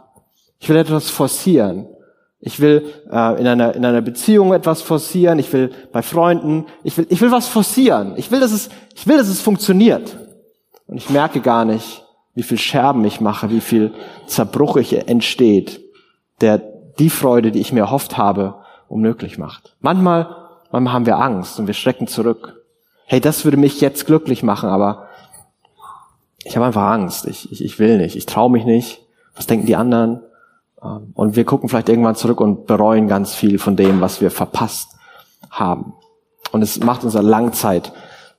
[0.59, 1.87] Ich will etwas forcieren.
[2.39, 5.39] Ich will äh, in, einer, in einer Beziehung etwas forcieren.
[5.39, 6.65] Ich will bei Freunden.
[6.83, 8.13] Ich will, ich will was forcieren.
[8.17, 10.17] Ich will, dass es, ich will, dass es funktioniert.
[10.91, 12.03] Und ich merke gar nicht,
[12.35, 13.93] wie viel Scherben ich mache, wie viel
[14.27, 15.81] Zerbruch ich entsteht,
[16.41, 16.57] der
[16.99, 18.55] die Freude, die ich mir erhofft habe,
[18.89, 19.77] unmöglich macht.
[19.79, 20.35] Manchmal,
[20.69, 22.61] manchmal haben wir Angst und wir schrecken zurück.
[23.05, 25.07] Hey, das würde mich jetzt glücklich machen, aber
[26.43, 27.25] ich habe einfach Angst.
[27.25, 28.17] Ich, ich, ich will nicht.
[28.17, 29.01] Ich traue mich nicht.
[29.33, 30.21] Was denken die anderen?
[30.83, 34.29] Ähm, und wir gucken vielleicht irgendwann zurück und bereuen ganz viel von dem, was wir
[34.29, 34.89] verpasst
[35.49, 35.93] haben.
[36.51, 37.93] Und es macht uns eine Langzeit,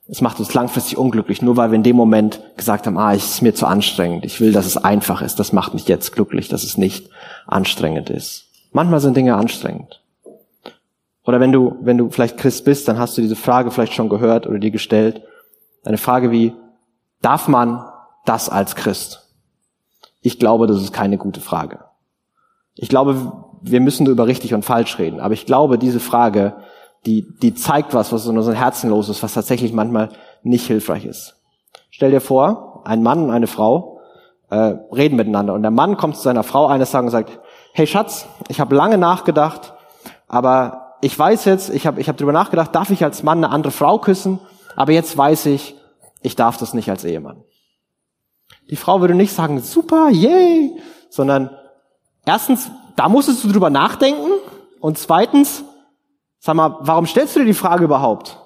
[0.08, 3.24] es macht uns langfristig unglücklich, nur weil wir in dem Moment gesagt haben, ah, es
[3.24, 4.24] ist mir zu anstrengend.
[4.24, 5.38] Ich will, dass es einfach ist.
[5.38, 7.08] Das macht mich jetzt glücklich, dass es nicht
[7.46, 8.48] anstrengend ist.
[8.72, 10.02] Manchmal sind Dinge anstrengend.
[11.24, 14.08] Oder wenn du, wenn du vielleicht Christ bist, dann hast du diese Frage vielleicht schon
[14.08, 15.22] gehört oder dir gestellt.
[15.84, 16.52] Eine Frage wie,
[17.20, 17.84] darf man
[18.24, 19.28] das als Christ?
[20.20, 21.80] Ich glaube, das ist keine gute Frage.
[22.74, 25.20] Ich glaube, wir müssen über richtig und falsch reden.
[25.20, 26.56] Aber ich glaube, diese Frage,
[27.06, 30.10] die, die zeigt was, was in unserem Herzen los ist, was tatsächlich manchmal
[30.42, 31.36] nicht hilfreich ist.
[31.90, 34.00] Stell dir vor, ein Mann und eine Frau
[34.50, 37.40] äh, reden miteinander und der Mann kommt zu seiner Frau eines Tages und sagt,
[37.72, 39.74] hey Schatz, ich habe lange nachgedacht,
[40.28, 43.52] aber ich weiß jetzt, ich habe ich hab drüber nachgedacht, darf ich als Mann eine
[43.52, 44.38] andere Frau küssen,
[44.76, 45.74] aber jetzt weiß ich,
[46.22, 47.42] ich darf das nicht als Ehemann.
[48.70, 50.76] Die Frau würde nicht sagen, super, yay,
[51.10, 51.50] sondern
[52.24, 54.30] erstens, da musstest du drüber nachdenken
[54.80, 55.64] und zweitens,
[56.42, 58.38] sag mal, warum stellst du dir die Frage überhaupt?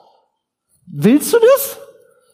[0.87, 1.79] Willst du das?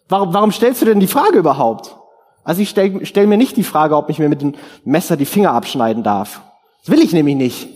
[0.09, 1.96] Warum, warum stellst du denn die Frage überhaupt?
[2.44, 5.25] Also ich stelle stell mir nicht die Frage, ob ich mir mit dem Messer die
[5.25, 6.42] Finger abschneiden darf.
[6.81, 7.68] Das will ich nämlich nicht.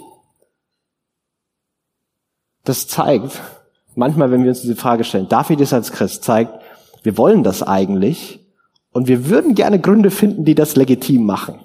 [2.65, 3.41] Das zeigt,
[3.95, 6.53] manchmal, wenn wir uns diese Frage stellen, darf ich das als Christ, zeigt,
[7.05, 8.41] wir wollen das eigentlich
[8.91, 11.61] und wir würden gerne Gründe finden, die das legitim machen.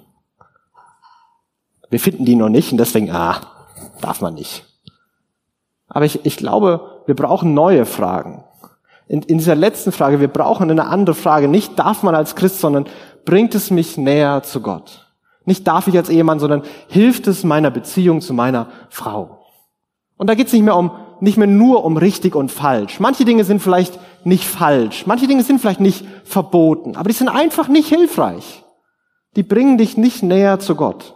[1.90, 3.40] Wir finden die noch nicht und deswegen, ah,
[4.00, 4.71] darf man nicht.
[5.92, 8.44] Aber ich, ich glaube, wir brauchen neue Fragen.
[9.08, 11.48] In, in dieser letzten Frage, wir brauchen eine andere Frage.
[11.48, 12.86] Nicht darf man als Christ, sondern
[13.24, 15.06] bringt es mich näher zu Gott.
[15.44, 19.40] Nicht darf ich als Ehemann, sondern hilft es meiner Beziehung zu meiner Frau.
[20.16, 22.98] Und da geht es nicht mehr um nicht mehr nur um richtig und falsch.
[22.98, 27.28] Manche Dinge sind vielleicht nicht falsch, manche Dinge sind vielleicht nicht verboten, aber die sind
[27.28, 28.64] einfach nicht hilfreich.
[29.36, 31.14] Die bringen dich nicht näher zu Gott.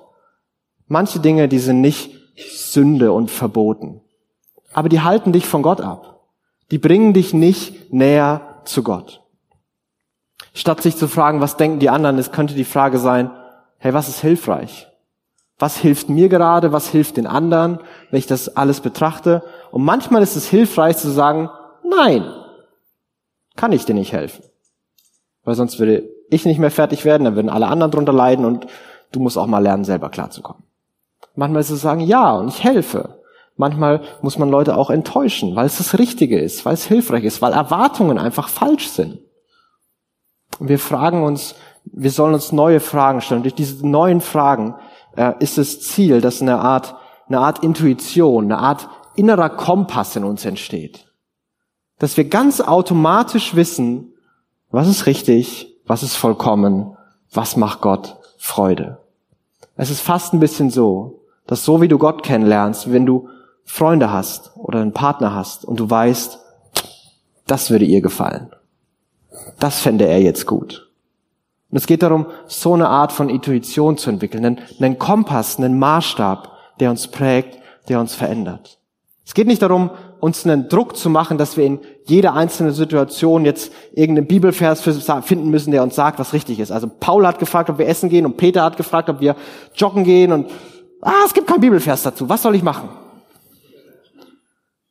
[0.87, 4.01] Manche Dinge, die sind nicht Sünde und verboten,
[4.77, 6.21] aber die halten dich von Gott ab.
[6.71, 9.23] Die bringen dich nicht näher zu Gott.
[10.53, 13.31] Statt sich zu fragen, was denken die anderen, es könnte die Frage sein,
[13.79, 14.87] hey, was ist hilfreich?
[15.59, 16.73] Was hilft mir gerade?
[16.73, 19.43] Was hilft den anderen, wenn ich das alles betrachte?
[19.71, 21.49] Und manchmal ist es hilfreich zu sagen,
[21.83, 22.31] nein,
[23.57, 24.45] kann ich dir nicht helfen.
[25.45, 28.67] Weil sonst würde ich nicht mehr fertig werden, dann würden alle anderen drunter leiden und
[29.11, 30.65] du musst auch mal lernen, selber klarzukommen.
[31.35, 33.15] Manchmal ist es sagen, ja, und ich helfe.
[33.57, 37.40] Manchmal muss man Leute auch enttäuschen, weil es das Richtige ist, weil es hilfreich ist,
[37.40, 39.19] weil Erwartungen einfach falsch sind.
[40.59, 43.38] Und wir fragen uns, wir sollen uns neue Fragen stellen.
[43.38, 44.75] Und durch diese neuen Fragen
[45.16, 46.97] äh, ist das Ziel, dass eine Art,
[47.29, 51.07] eine Art Intuition, eine Art innerer Kompass in uns entsteht.
[51.99, 54.12] Dass wir ganz automatisch wissen,
[54.71, 56.97] was ist richtig, was ist vollkommen,
[57.33, 58.99] was macht Gott Freude.
[59.77, 63.29] Es ist fast ein bisschen so, dass so wie du Gott kennenlernst, wenn du
[63.66, 66.38] Freunde hast oder einen Partner hast und du weißt,
[67.46, 68.50] das würde ihr gefallen.
[69.59, 70.90] Das fände er jetzt gut.
[71.70, 75.79] Und es geht darum, so eine Art von Intuition zu entwickeln, einen, einen Kompass, einen
[75.79, 78.79] Maßstab, der uns prägt, der uns verändert.
[79.24, 83.44] Es geht nicht darum, uns einen Druck zu machen, dass wir in jeder einzelnen Situation
[83.44, 86.70] jetzt irgendeinen Bibelvers finden müssen, der uns sagt, was richtig ist.
[86.70, 89.35] Also Paul hat gefragt, ob wir essen gehen und Peter hat gefragt, ob wir
[89.74, 90.50] joggen gehen und
[91.02, 92.88] ah, es gibt kein Bibelvers dazu, was soll ich machen?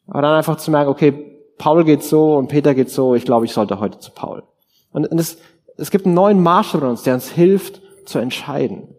[0.08, 3.46] Aber dann einfach zu merken, okay, Paul geht so und Peter geht so, ich glaube,
[3.46, 4.44] ich sollte heute zu Paul.
[4.92, 5.38] Und, es,
[5.78, 8.96] es gibt einen neuen Maßstab in uns, der uns hilft zu entscheiden.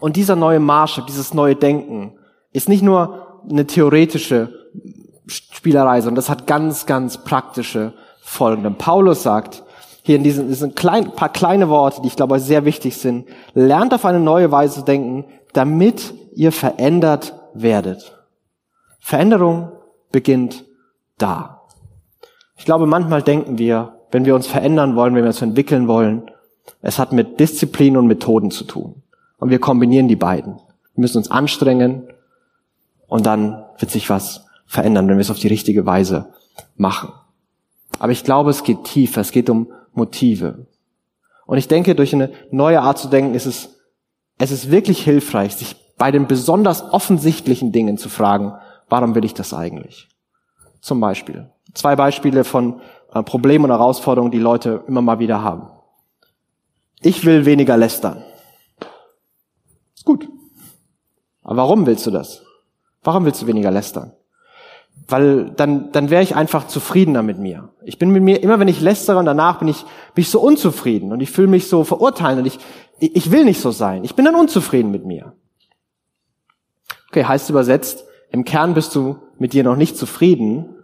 [0.00, 2.18] Und dieser neue Maßstab, dieses neue Denken
[2.52, 4.52] ist nicht nur eine theoretische
[5.26, 8.76] Spielerei, sondern das hat ganz, ganz praktische Folgen.
[8.76, 9.62] Paulus sagt,
[10.02, 13.92] hier in diesen, diesen kleinen, paar kleine Worte, die ich glaube sehr wichtig sind, lernt
[13.92, 18.16] auf eine neue Weise zu denken, damit ihr verändert werdet.
[19.00, 19.72] Veränderung
[20.10, 20.64] beginnt
[21.18, 21.62] da.
[22.56, 26.30] Ich glaube, manchmal denken wir, wenn wir uns verändern wollen, wenn wir uns entwickeln wollen,
[26.82, 29.02] es hat mit Disziplin und Methoden zu tun.
[29.38, 30.54] Und wir kombinieren die beiden.
[30.94, 32.08] Wir müssen uns anstrengen
[33.06, 36.32] und dann wird sich was verändern, wenn wir es auf die richtige Weise
[36.76, 37.12] machen.
[37.98, 40.66] Aber ich glaube, es geht tiefer, es geht um Motive.
[41.46, 43.76] Und ich denke, durch eine neue Art zu denken, ist es,
[44.38, 48.52] es ist wirklich hilfreich, sich bei den besonders offensichtlichen Dingen zu fragen,
[48.88, 50.08] warum will ich das eigentlich?
[50.80, 51.50] Zum Beispiel.
[51.74, 52.80] Zwei Beispiele von
[53.12, 55.68] äh, Problemen und Herausforderungen, die Leute immer mal wieder haben.
[57.00, 58.22] Ich will weniger lästern.
[59.94, 60.28] Ist gut.
[61.42, 62.42] Aber warum willst du das?
[63.02, 64.12] Warum willst du weniger lästern?
[65.06, 67.70] Weil dann, dann wäre ich einfach zufriedener mit mir.
[67.82, 69.82] Ich bin mit mir, immer wenn ich lästere und danach bin ich,
[70.14, 72.58] bin ich so unzufrieden und ich fühle mich so verurteilen und ich,
[72.98, 74.04] ich will nicht so sein.
[74.04, 75.32] Ich bin dann unzufrieden mit mir.
[77.08, 80.76] Okay, heißt übersetzt, im Kern bist du mit dir noch nicht zufrieden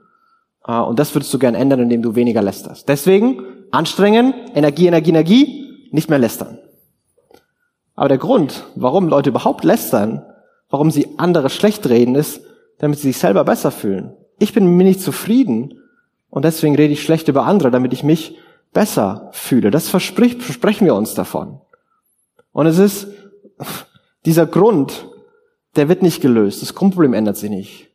[0.67, 2.89] äh, und das würdest du gern ändern, indem du weniger lästerst.
[2.89, 6.59] Deswegen anstrengen, Energie, Energie, Energie, nicht mehr lästern.
[7.95, 10.25] Aber der Grund, warum Leute überhaupt lästern,
[10.69, 12.41] warum sie andere schlecht reden, ist,
[12.79, 14.17] damit sie sich selber besser fühlen.
[14.39, 15.81] Ich bin mir nicht zufrieden
[16.31, 18.37] und deswegen rede ich schlecht über andere, damit ich mich
[18.73, 19.71] besser fühle.
[19.71, 21.61] Das verspricht, versprechen wir uns davon.
[22.53, 23.07] Und es ist
[24.25, 25.09] dieser Grund,
[25.77, 26.63] der wird nicht gelöst.
[26.63, 27.91] Das Grundproblem ändert sich nicht.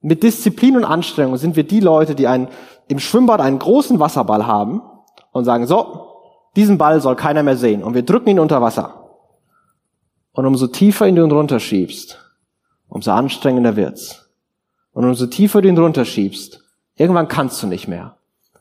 [0.00, 2.48] Mit Disziplin und Anstrengung sind wir die Leute, die einen,
[2.88, 4.82] im Schwimmbad einen großen Wasserball haben
[5.32, 6.06] und sagen, so,
[6.54, 9.10] diesen Ball soll keiner mehr sehen und wir drücken ihn unter Wasser.
[10.32, 12.18] Und umso tiefer ihn du runterschiebst,
[12.88, 14.28] umso anstrengender wird's.
[14.92, 16.62] Und umso tiefer du ihn runterschiebst,
[16.94, 18.16] irgendwann kannst du nicht mehr.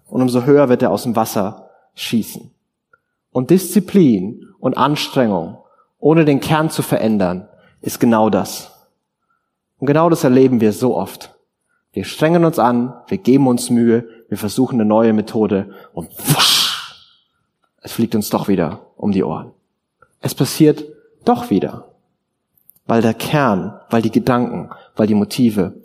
[0.07, 2.51] Und umso höher wird er aus dem Wasser schießen.
[3.31, 5.57] Und Disziplin und Anstrengung,
[5.99, 7.47] ohne den Kern zu verändern,
[7.85, 8.71] ist genau das.
[9.79, 11.33] Und genau das erleben wir so oft.
[11.93, 17.23] Wir strengen uns an, wir geben uns Mühe, wir versuchen eine neue Methode und wusch,
[17.81, 19.51] es fliegt uns doch wieder um die Ohren.
[20.19, 20.83] Es passiert
[21.23, 21.95] doch wieder
[22.85, 25.81] weil der Kern, weil die Gedanken, weil die Motive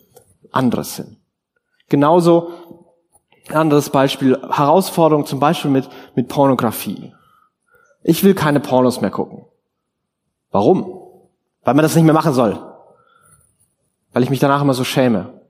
[0.53, 1.17] anderes sind.
[1.89, 2.51] Genauso
[3.49, 7.13] anderes Beispiel, Herausforderung zum Beispiel mit, mit Pornografie.
[8.03, 9.47] Ich will keine Pornos mehr gucken.
[10.51, 11.10] Warum?
[11.63, 12.59] Weil man das nicht mehr machen soll.
[14.13, 15.41] Weil ich mich danach immer so schäme.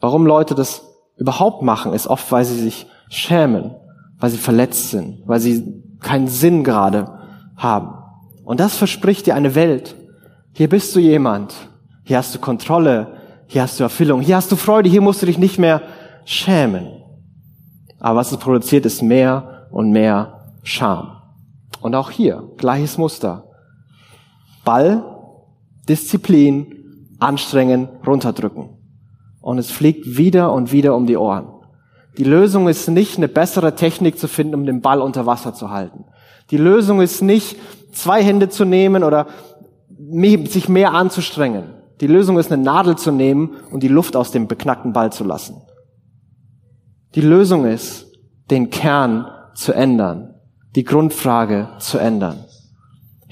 [0.00, 0.82] Warum Leute das
[1.16, 3.74] überhaupt machen, ist oft, weil sie sich schämen,
[4.18, 7.18] weil sie verletzt sind, weil sie keinen Sinn gerade
[7.56, 7.94] haben.
[8.44, 9.94] Und das verspricht dir eine Welt.
[10.52, 11.54] Hier bist du jemand.
[12.04, 13.18] Hier hast du Kontrolle.
[13.46, 14.20] Hier hast du Erfüllung.
[14.20, 14.88] Hier hast du Freude.
[14.88, 15.82] Hier musst du dich nicht mehr
[16.24, 17.02] schämen.
[17.98, 21.16] Aber was es produziert, ist mehr und mehr Scham.
[21.80, 23.49] Und auch hier, gleiches Muster.
[24.64, 25.04] Ball,
[25.88, 28.70] Disziplin, anstrengen, runterdrücken.
[29.40, 31.46] Und es fliegt wieder und wieder um die Ohren.
[32.18, 35.70] Die Lösung ist nicht, eine bessere Technik zu finden, um den Ball unter Wasser zu
[35.70, 36.04] halten.
[36.50, 37.56] Die Lösung ist nicht,
[37.92, 39.26] zwei Hände zu nehmen oder
[40.46, 41.74] sich mehr anzustrengen.
[42.00, 45.24] Die Lösung ist, eine Nadel zu nehmen und die Luft aus dem beknackten Ball zu
[45.24, 45.62] lassen.
[47.14, 48.06] Die Lösung ist,
[48.50, 50.34] den Kern zu ändern,
[50.74, 52.44] die Grundfrage zu ändern.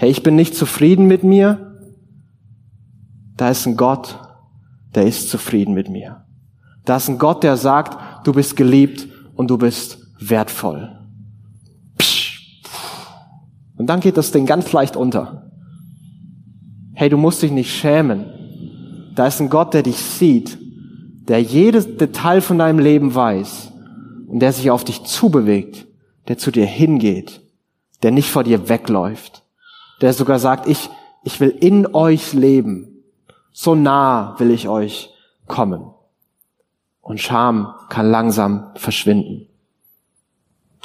[0.01, 1.77] Hey, ich bin nicht zufrieden mit mir.
[3.37, 4.17] Da ist ein Gott,
[4.95, 6.25] der ist zufrieden mit mir.
[6.85, 10.97] Da ist ein Gott, der sagt, du bist geliebt und du bist wertvoll.
[13.77, 15.51] Und dann geht das Ding ganz leicht unter.
[16.95, 19.13] Hey, du musst dich nicht schämen.
[19.17, 20.59] Da ist ein Gott, der dich sieht,
[21.27, 23.73] der jedes Detail von deinem Leben weiß
[24.29, 25.89] und der sich auf dich zubewegt,
[26.29, 27.41] der zu dir hingeht,
[28.05, 29.43] der nicht vor dir wegläuft,
[30.01, 30.91] der sogar sagt, ich,
[31.25, 33.05] ich will in euch leben.
[33.53, 35.11] So nah will ich euch
[35.47, 35.91] kommen.
[37.01, 39.49] Und Scham kann langsam verschwinden.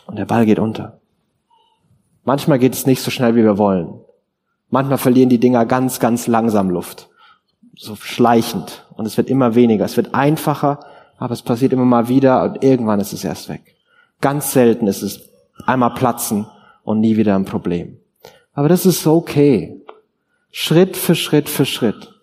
[0.07, 0.99] Und der Ball geht unter.
[2.23, 3.99] Manchmal geht es nicht so schnell, wie wir wollen.
[4.69, 7.09] Manchmal verlieren die Dinger ganz, ganz langsam Luft.
[7.75, 8.87] So schleichend.
[8.95, 9.85] Und es wird immer weniger.
[9.85, 10.79] Es wird einfacher,
[11.17, 13.75] aber es passiert immer mal wieder und irgendwann ist es erst weg.
[14.21, 15.29] Ganz selten ist es
[15.65, 16.47] einmal platzen
[16.83, 17.99] und nie wieder ein Problem.
[18.53, 19.81] Aber das ist okay.
[20.51, 22.13] Schritt für Schritt für Schritt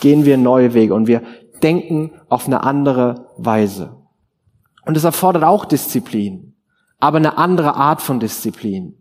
[0.00, 1.22] gehen wir neue Wege und wir
[1.62, 3.96] denken auf eine andere Weise.
[4.84, 6.54] Und es erfordert auch Disziplin,
[6.98, 8.96] aber eine andere Art von Disziplin.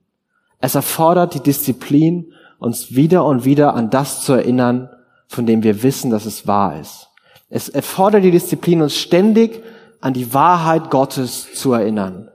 [0.60, 4.90] Es erfordert die Disziplin, uns wieder und wieder an das zu erinnern,
[5.28, 7.10] von dem wir wissen, dass es wahr ist.
[7.50, 9.63] Es erfordert die Disziplin, uns ständig
[10.02, 12.30] an die Wahrheit Gottes zu erinnern.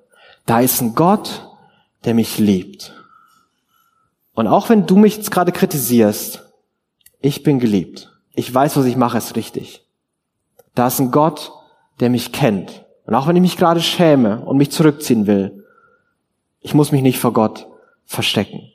[0.46, 1.48] Da ist ein Gott,
[2.04, 2.94] der mich liebt.
[4.34, 6.42] Und auch wenn du mich jetzt gerade kritisierst,
[7.20, 8.10] ich bin geliebt.
[8.34, 9.86] Ich weiß, was ich mache, ist richtig.
[10.74, 11.52] Da ist ein Gott,
[12.00, 12.84] der mich kennt.
[13.06, 15.64] Und auch wenn ich mich gerade schäme und mich zurückziehen will,
[16.60, 17.66] ich muss mich nicht vor Gott
[18.04, 18.72] verstecken.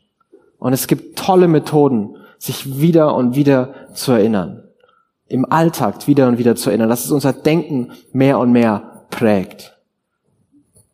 [0.59, 4.63] Und es gibt tolle Methoden, sich wieder und wieder zu erinnern.
[5.27, 9.77] Im Alltag wieder und wieder zu erinnern, dass es unser Denken mehr und mehr prägt.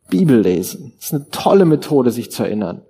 [0.08, 0.92] Bibel lesen.
[0.98, 2.82] Ist eine tolle Methode, sich zu erinnern.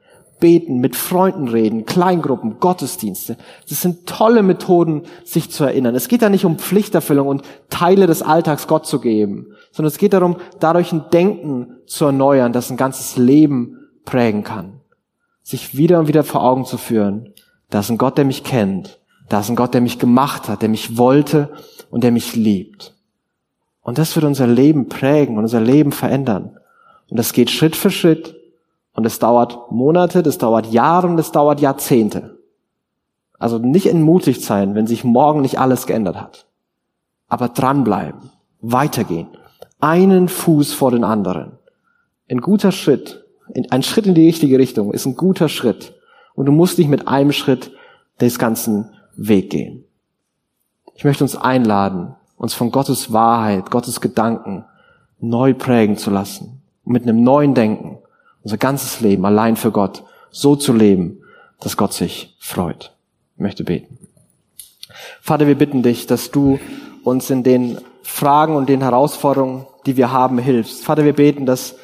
[0.45, 3.39] Beten, mit Freunden reden, Kleingruppen, Gottesdienste.
[3.67, 5.95] Das sind tolle Methoden, sich zu erinnern.
[5.95, 9.97] Es geht da nicht um Pflichterfüllung und Teile des Alltags Gott zu geben, sondern es
[9.97, 14.81] geht darum, dadurch ein Denken zu erneuern, das ein ganzes Leben prägen kann.
[15.43, 17.33] Sich wieder und wieder vor Augen zu führen,
[17.71, 20.61] da ist ein Gott, der mich kennt, da ist ein Gott, der mich gemacht hat,
[20.61, 21.55] der mich wollte
[21.91, 22.93] und der mich liebt.
[23.81, 26.59] Und das wird unser Leben prägen und unser Leben verändern.
[27.09, 28.44] Und das geht Schritt für Schritt.
[28.95, 32.39] Und es dauert Monate, das dauert Jahre und es dauert Jahrzehnte.
[33.39, 36.47] Also nicht entmutigt sein, wenn sich morgen nicht alles geändert hat.
[37.29, 38.31] Aber dranbleiben,
[38.61, 39.29] weitergehen,
[39.81, 41.59] einen Fuß vor den anderen.
[42.31, 43.25] Ein guter Schritt,
[43.71, 45.95] ein Schritt in die richtige Richtung ist ein guter Schritt.
[46.35, 47.73] Und du musst nicht mit einem Schritt
[48.21, 49.85] des ganzen Weg gehen.
[50.95, 54.65] Ich möchte uns einladen, uns von Gottes Wahrheit, Gottes Gedanken
[55.19, 57.94] neu prägen zu lassen mit einem neuen Denken
[58.45, 61.23] unser ganzes Leben allein für Gott so zu leben,
[61.61, 62.93] dass Gott sich freut.
[63.35, 63.99] Ich möchte beten.
[65.21, 66.61] Vater, wir bitten dich, dass du
[67.03, 70.85] uns in den Fragen und den Herausforderungen, die wir haben, hilfst.
[70.85, 71.75] Vater, wir beten, dass,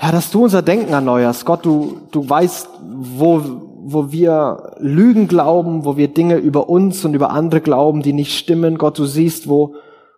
[0.00, 1.44] ja, dass du unser Denken erneuerst.
[1.44, 3.42] Gott, du, du weißt, wo,
[3.82, 8.36] wo wir Lügen glauben, wo wir Dinge über uns und über andere glauben, die nicht
[8.36, 8.78] stimmen.
[8.78, 9.74] Gott, du siehst, wo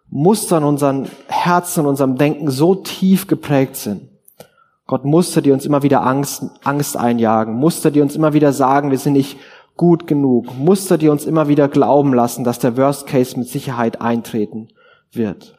[0.08, 4.11] Muster in unseren Herzen und unserem Denken so tief geprägt sind.
[4.86, 8.90] Gott, Muster, die uns immer wieder Angst, Angst einjagen, Muster, die uns immer wieder sagen,
[8.90, 9.38] wir sind nicht
[9.76, 14.00] gut genug, Muster, die uns immer wieder glauben lassen, dass der Worst Case mit Sicherheit
[14.00, 14.68] eintreten
[15.12, 15.58] wird.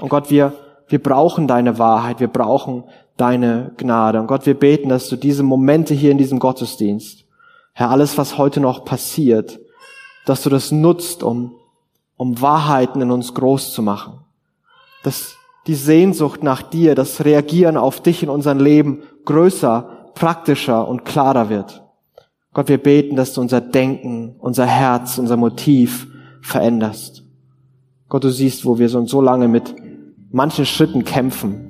[0.00, 0.52] Und Gott, wir,
[0.86, 2.84] wir brauchen deine Wahrheit, wir brauchen
[3.16, 4.20] deine Gnade.
[4.20, 7.24] Und Gott, wir beten, dass du diese Momente hier in diesem Gottesdienst,
[7.72, 9.60] Herr, alles, was heute noch passiert,
[10.24, 11.54] dass du das nutzt, um
[12.18, 14.20] um Wahrheiten in uns groß zu machen.
[15.02, 21.04] Dass die Sehnsucht nach dir, das Reagieren auf dich in unserem Leben größer, praktischer und
[21.04, 21.82] klarer wird.
[22.54, 26.08] Gott, wir beten, dass du unser Denken, unser Herz, unser Motiv
[26.40, 27.24] veränderst.
[28.08, 29.74] Gott, du siehst, wo wir so lange mit
[30.30, 31.68] manchen Schritten kämpfen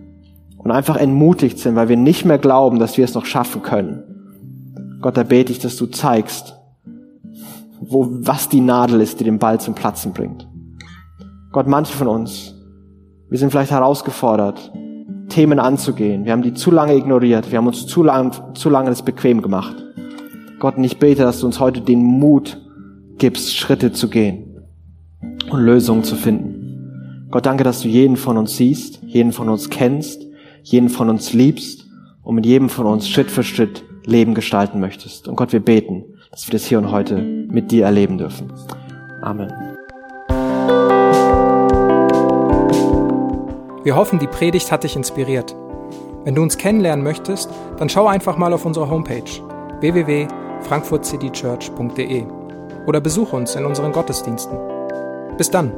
[0.56, 4.98] und einfach entmutigt sind, weil wir nicht mehr glauben, dass wir es noch schaffen können.
[5.00, 6.56] Gott, da bete ich, dass du zeigst,
[7.80, 10.48] wo, was die Nadel ist, die den Ball zum Platzen bringt.
[11.52, 12.54] Gott, manche von uns,
[13.30, 14.72] wir sind vielleicht herausgefordert,
[15.28, 16.24] Themen anzugehen.
[16.24, 17.50] Wir haben die zu lange ignoriert.
[17.50, 19.76] Wir haben uns zu lange, zu lange das bequem gemacht.
[20.58, 22.60] Gott, ich bete, dass du uns heute den Mut
[23.18, 24.64] gibst, Schritte zu gehen
[25.50, 27.26] und Lösungen zu finden.
[27.30, 30.22] Gott, danke, dass du jeden von uns siehst, jeden von uns kennst,
[30.62, 31.86] jeden von uns liebst
[32.22, 35.28] und mit jedem von uns Schritt für Schritt Leben gestalten möchtest.
[35.28, 38.50] Und Gott, wir beten, dass wir das hier und heute mit dir erleben dürfen.
[39.20, 39.52] Amen.
[43.88, 45.56] Wir hoffen, die Predigt hat dich inspiriert.
[46.24, 47.48] Wenn du uns kennenlernen möchtest,
[47.78, 49.22] dann schau einfach mal auf unsere Homepage
[49.80, 52.26] www.frankfurtcitychurch.de
[52.86, 54.58] oder besuche uns in unseren Gottesdiensten.
[55.38, 55.72] Bis dann!